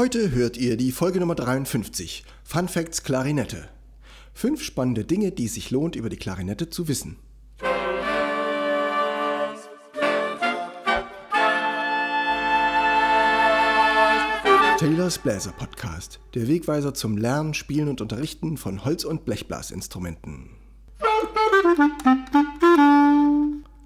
[0.00, 3.68] Heute hört ihr die Folge Nummer 53, Fun Facts Klarinette.
[4.32, 7.18] Fünf spannende Dinge, die es sich lohnt, über die Klarinette zu wissen.
[14.78, 20.48] Taylors Bläser Podcast, der Wegweiser zum Lernen, Spielen und Unterrichten von Holz- und Blechblasinstrumenten.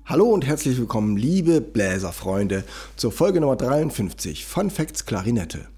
[0.05, 2.63] Hallo und herzlich willkommen, liebe Bläserfreunde,
[2.95, 5.74] zur Folge Nummer 53, Fun Facts Klarinette.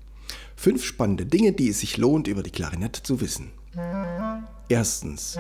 [0.56, 3.52] Fünf spannende Dinge, die es sich lohnt, über die Klarinette zu wissen.
[4.68, 5.38] Erstens,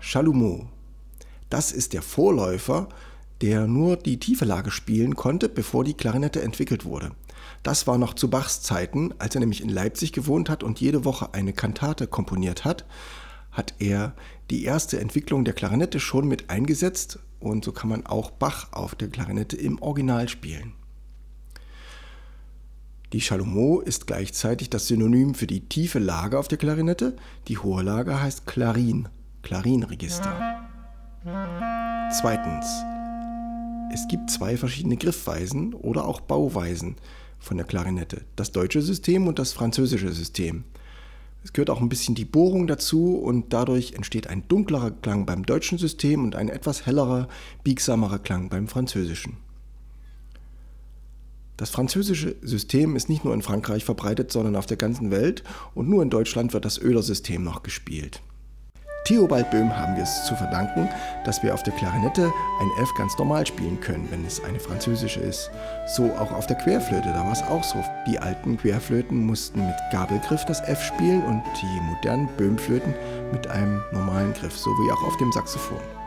[0.00, 0.66] Chalumeau.
[1.48, 2.88] Das ist der Vorläufer,
[3.40, 7.12] der nur die tiefe Lage spielen konnte, bevor die Klarinette entwickelt wurde.
[7.62, 11.04] Das war noch zu Bachs Zeiten, als er nämlich in Leipzig gewohnt hat und jede
[11.04, 12.84] Woche eine Kantate komponiert hat,
[13.52, 14.14] hat er
[14.50, 18.94] die erste Entwicklung der Klarinette schon mit eingesetzt und so kann man auch Bach auf
[18.94, 20.72] der Klarinette im Original spielen.
[23.12, 27.14] Die Chalumeau ist gleichzeitig das Synonym für die tiefe Lage auf der Klarinette.
[27.46, 29.08] Die hohe Lage heißt Klarin,
[29.42, 30.64] Klarinregister.
[32.18, 32.66] Zweitens.
[33.92, 36.96] Es gibt zwei verschiedene Griffweisen oder auch Bauweisen
[37.38, 38.22] von der Klarinette.
[38.34, 40.64] Das deutsche System und das französische System.
[41.44, 45.44] Es gehört auch ein bisschen die Bohrung dazu und dadurch entsteht ein dunklerer Klang beim
[45.44, 47.28] deutschen System und ein etwas hellerer,
[47.62, 49.36] biegsamerer Klang beim französischen.
[51.56, 55.88] Das französische System ist nicht nur in Frankreich verbreitet, sondern auf der ganzen Welt und
[55.88, 58.22] nur in Deutschland wird das Öler-System noch gespielt.
[59.04, 60.88] Theobald Böhm haben wir es zu verdanken,
[61.24, 65.18] dass wir auf der Klarinette ein F ganz normal spielen können, wenn es eine französische
[65.18, 65.50] ist.
[65.96, 67.82] So auch auf der Querflöte, da war es auch so.
[68.06, 72.94] Die alten Querflöten mussten mit Gabelgriff das F spielen und die modernen Böhmflöten
[73.32, 76.01] mit einem normalen Griff, so wie auch auf dem Saxophon.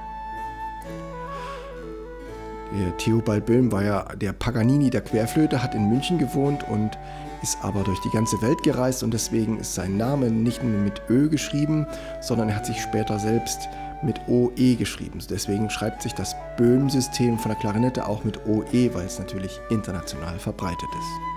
[2.73, 6.97] Der Theobald Böhm war ja der Paganini der Querflöte, hat in München gewohnt und
[7.41, 11.01] ist aber durch die ganze Welt gereist und deswegen ist sein Name nicht nur mit
[11.09, 11.85] Ö geschrieben,
[12.21, 13.69] sondern er hat sich später selbst
[14.01, 15.19] mit OE geschrieben.
[15.29, 20.39] Deswegen schreibt sich das Böhm-System von der Klarinette auch mit OE, weil es natürlich international
[20.39, 21.35] verbreitet ist.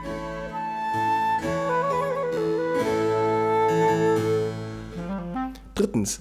[5.74, 6.20] Drittens,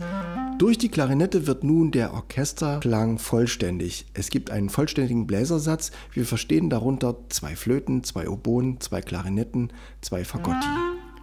[0.57, 4.07] durch die Klarinette wird nun der Orchesterklang vollständig.
[4.13, 5.91] Es gibt einen vollständigen Bläsersatz.
[6.13, 10.67] Wir verstehen darunter zwei Flöten, zwei Oboen, zwei Klarinetten, zwei Fagotti.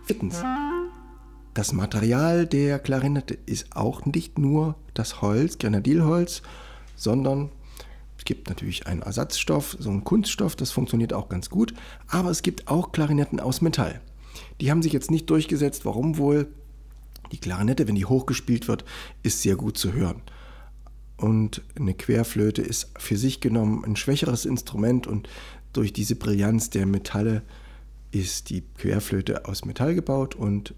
[0.04, 0.42] Viertens.
[1.52, 6.42] Das Material der Klarinette ist auch nicht nur das Holz, Grenadilholz,
[6.96, 7.50] sondern
[8.16, 11.74] es gibt natürlich einen Ersatzstoff, so einen Kunststoff, das funktioniert auch ganz gut.
[12.08, 14.00] Aber es gibt auch Klarinetten aus Metall.
[14.60, 15.84] Die haben sich jetzt nicht durchgesetzt.
[15.84, 16.48] Warum wohl?
[17.34, 18.84] Die Klarinette, wenn die hochgespielt wird,
[19.24, 20.22] ist sehr gut zu hören.
[21.16, 25.28] Und eine Querflöte ist für sich genommen ein schwächeres Instrument und
[25.72, 27.42] durch diese Brillanz der Metalle
[28.12, 30.74] ist die Querflöte aus Metall gebaut und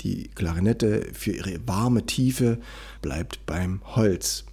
[0.00, 2.58] die Klarinette für ihre warme Tiefe
[3.02, 4.46] bleibt beim Holz.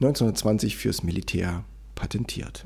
[0.00, 2.64] 1920 fürs Militär patentiert.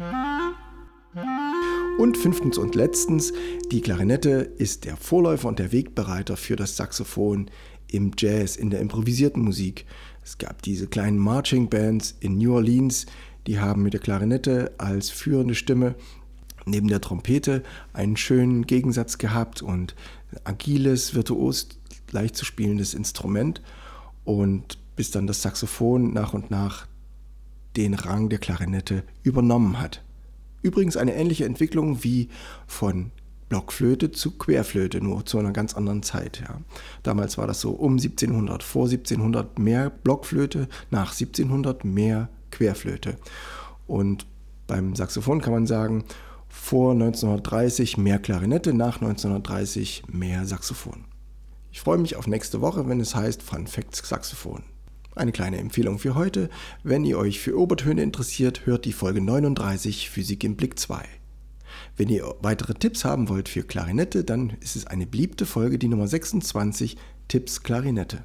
[1.97, 3.33] Und fünftens und letztens,
[3.71, 7.49] die Klarinette ist der Vorläufer und der Wegbereiter für das Saxophon
[7.94, 9.87] im Jazz, in der improvisierten Musik.
[10.22, 13.06] Es gab diese kleinen Marching Bands in New Orleans,
[13.47, 15.94] die haben mit der Klarinette als führende Stimme
[16.66, 17.62] neben der Trompete
[17.93, 19.94] einen schönen Gegensatz gehabt und
[20.44, 21.69] agiles, virtuos,
[22.10, 23.62] leicht zu spielendes Instrument.
[24.25, 26.87] Und bis dann das Saxophon nach und nach
[27.76, 30.03] den Rang der Klarinette übernommen hat.
[30.62, 32.28] Übrigens eine ähnliche Entwicklung wie
[32.66, 33.11] von
[33.49, 36.41] Blockflöte zu Querflöte, nur zu einer ganz anderen Zeit.
[36.41, 36.60] Ja.
[37.03, 43.16] Damals war das so um 1700, vor 1700 mehr Blockflöte, nach 1700 mehr Querflöte.
[43.87, 44.27] Und
[44.66, 46.05] beim Saxophon kann man sagen,
[46.49, 51.05] vor 1930 mehr Klarinette, nach 1930 mehr Saxophon.
[51.72, 54.62] Ich freue mich auf nächste Woche, wenn es heißt Fun Facts Saxophon.
[55.16, 56.49] Eine kleine Empfehlung für heute.
[56.82, 61.05] Wenn ihr euch für Obertöne interessiert, hört die Folge 39 Physik im Blick 2.
[61.97, 65.88] Wenn ihr weitere Tipps haben wollt für Klarinette, dann ist es eine beliebte Folge, die
[65.88, 66.97] Nummer 26,
[67.29, 68.25] Tipps Klarinette.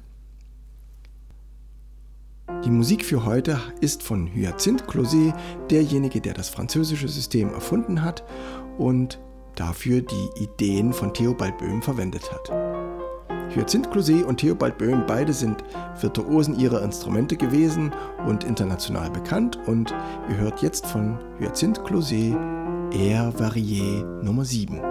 [2.64, 5.32] Die Musik für heute ist von Hyacinthe Closet,
[5.70, 8.22] derjenige, der das französische System erfunden hat
[8.76, 9.18] und
[9.54, 12.50] dafür die Ideen von Theobald Böhm verwendet hat.
[13.54, 15.64] Hyacinthe Closet und Theobald Böhm beide sind
[16.00, 17.92] Virtuosen ihrer Instrumente gewesen
[18.26, 19.94] und international bekannt und
[20.28, 22.36] ihr hört jetzt von Hyacinthe Closet
[22.92, 24.89] Air Varié Nummer 7.